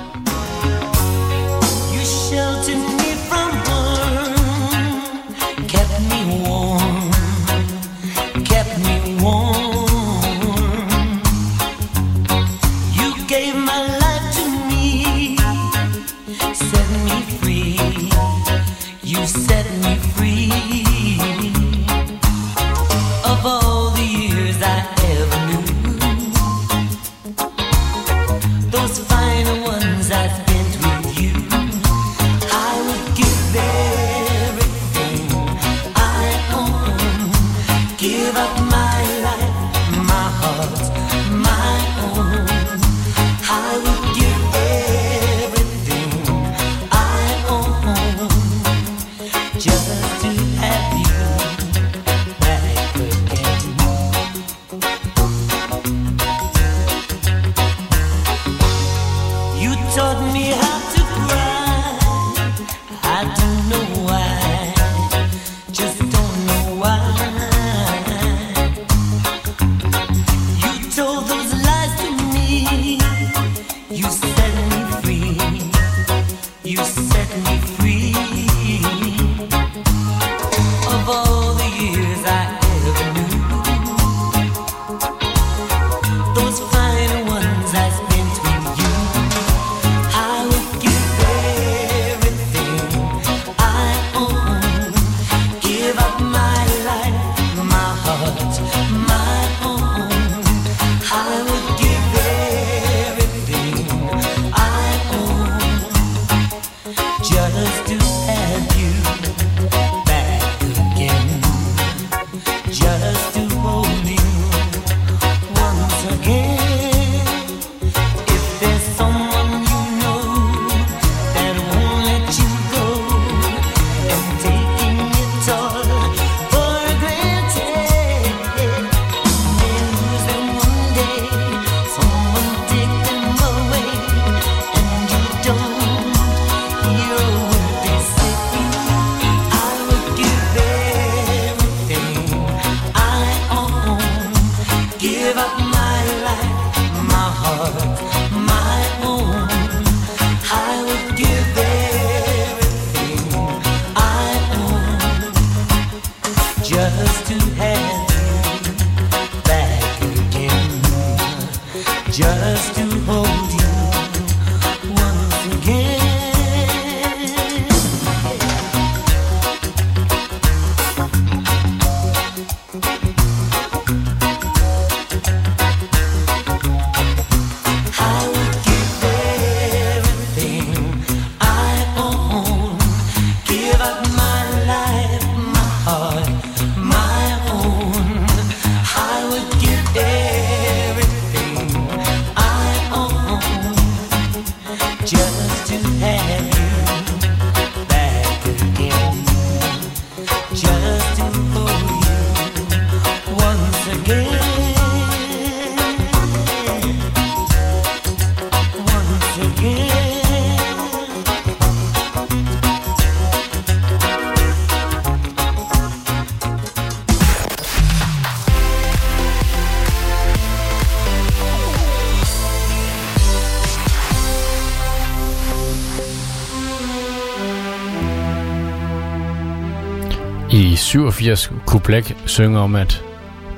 [231.13, 231.81] 87 kunne
[232.25, 233.03] synger om, at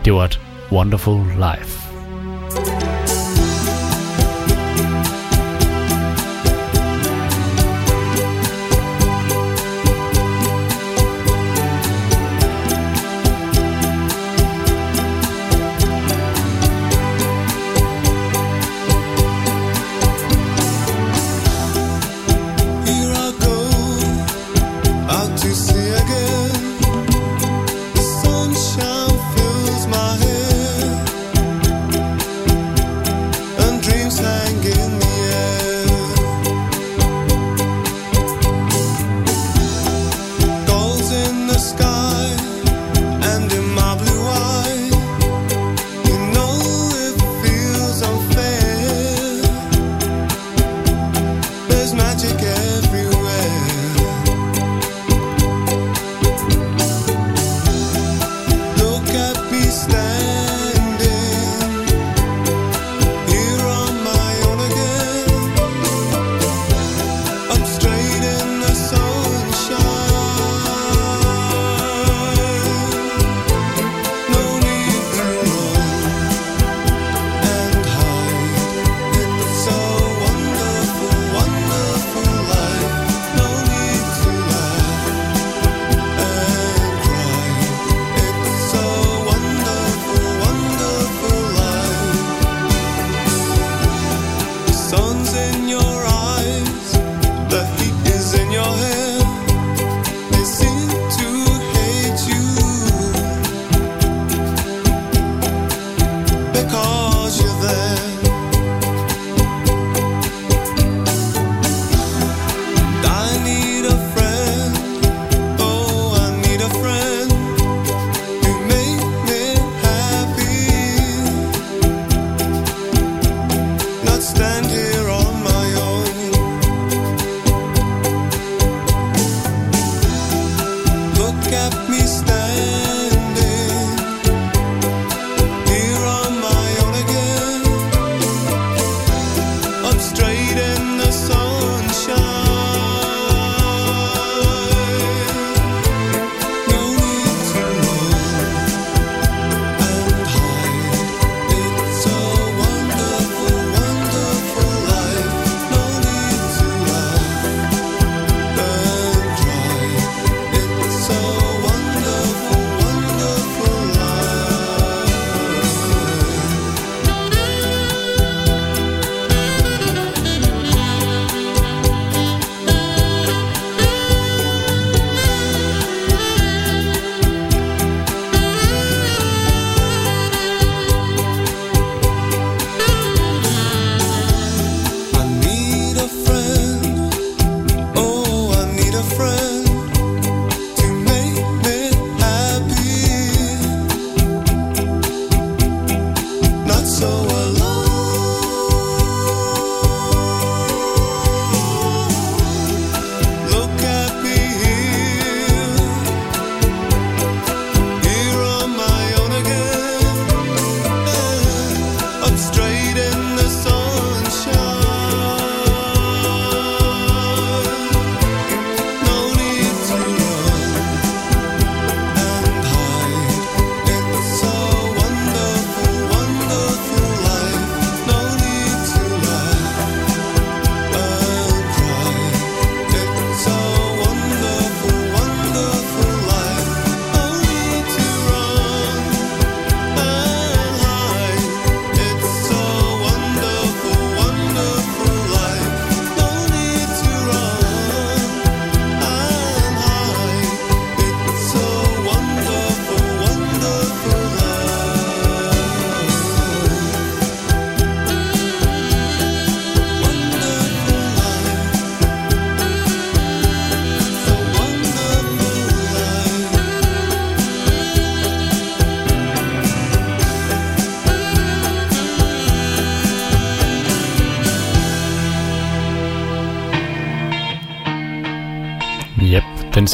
[0.05, 0.39] det var et
[0.71, 1.84] wonderful life.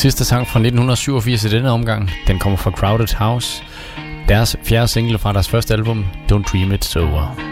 [0.02, 2.10] sidste sang fra 1987 i denne omgang.
[2.28, 3.64] Den kommer fra Crowded House.
[4.28, 7.51] Deres fjerde single fra deres første album, Don't Dream It's Over.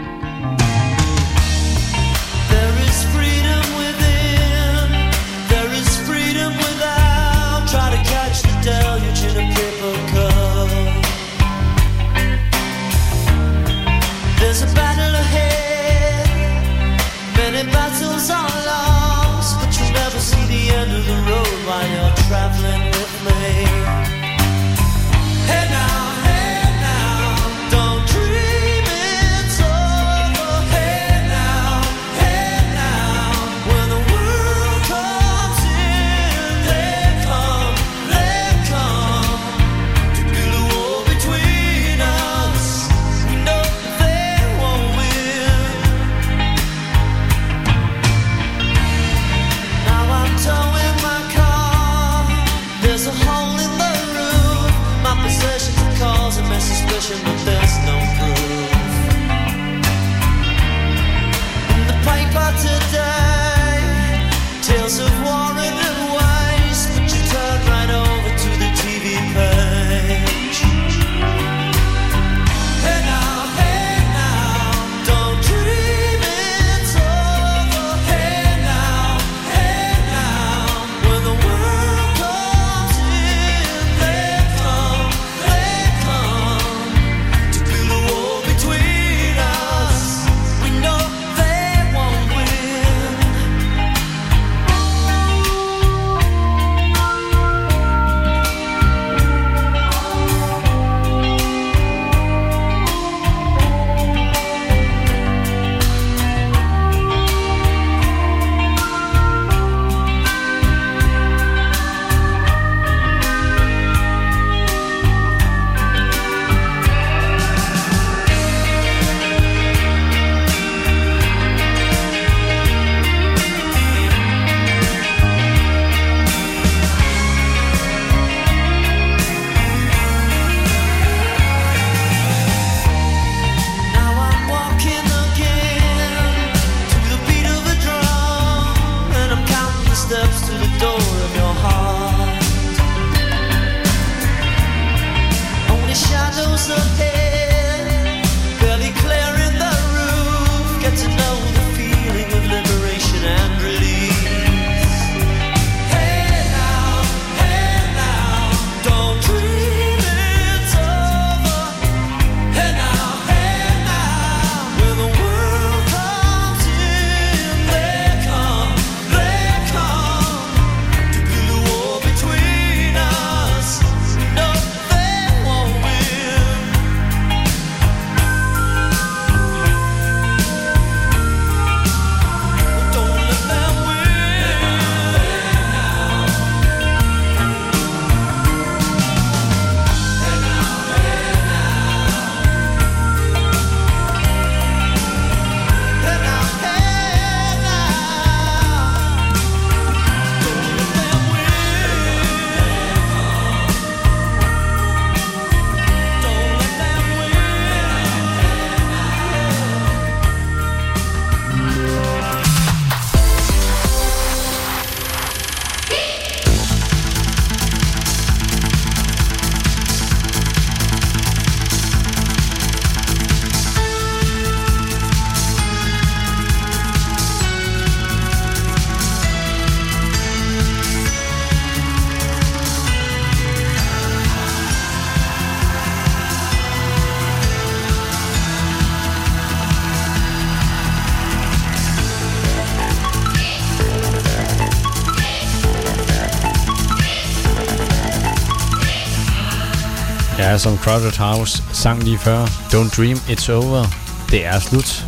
[250.60, 252.46] Som Crowded House sang lige før.
[252.46, 253.86] Don't Dream It's Over.
[254.30, 255.06] Det er slut.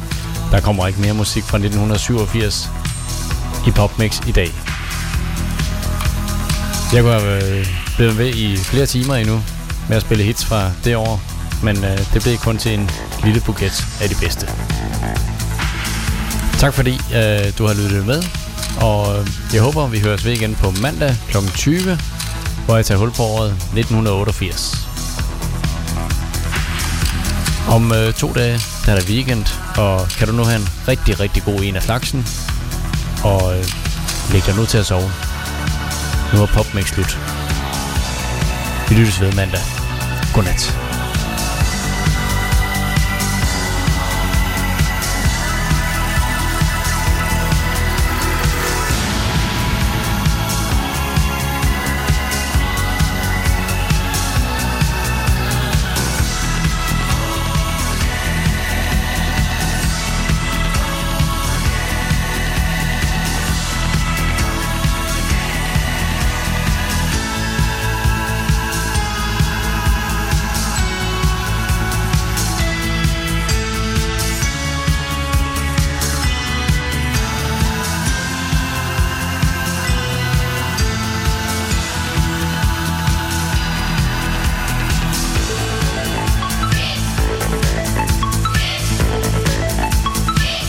[0.51, 2.71] Der kommer ikke mere musik fra 1987
[3.67, 4.51] i PopMix i dag.
[6.93, 7.67] Jeg kunne have øh,
[7.97, 9.43] blevet ved i flere timer endnu
[9.89, 11.21] med at spille hits fra det år,
[11.63, 12.91] men øh, det blev kun til en
[13.25, 14.47] lille buket af de bedste.
[16.59, 18.23] Tak fordi øh, du har lyttet med,
[18.81, 21.37] og øh, jeg håber, vi høres ved igen på mandag kl.
[21.55, 21.99] 20,
[22.65, 24.82] hvor jeg tager hul på året 1988.
[27.69, 31.21] Om øh, to dage, der er der weekend, og kan du nu have en rigtig,
[31.21, 32.27] rigtig god en af slagsen,
[33.25, 33.65] og øh,
[34.33, 35.11] læg dig nu til at sove.
[36.35, 37.19] Nu er PopMix slut.
[38.89, 39.61] Vi lyttes ved mandag.
[40.35, 40.82] Godnat.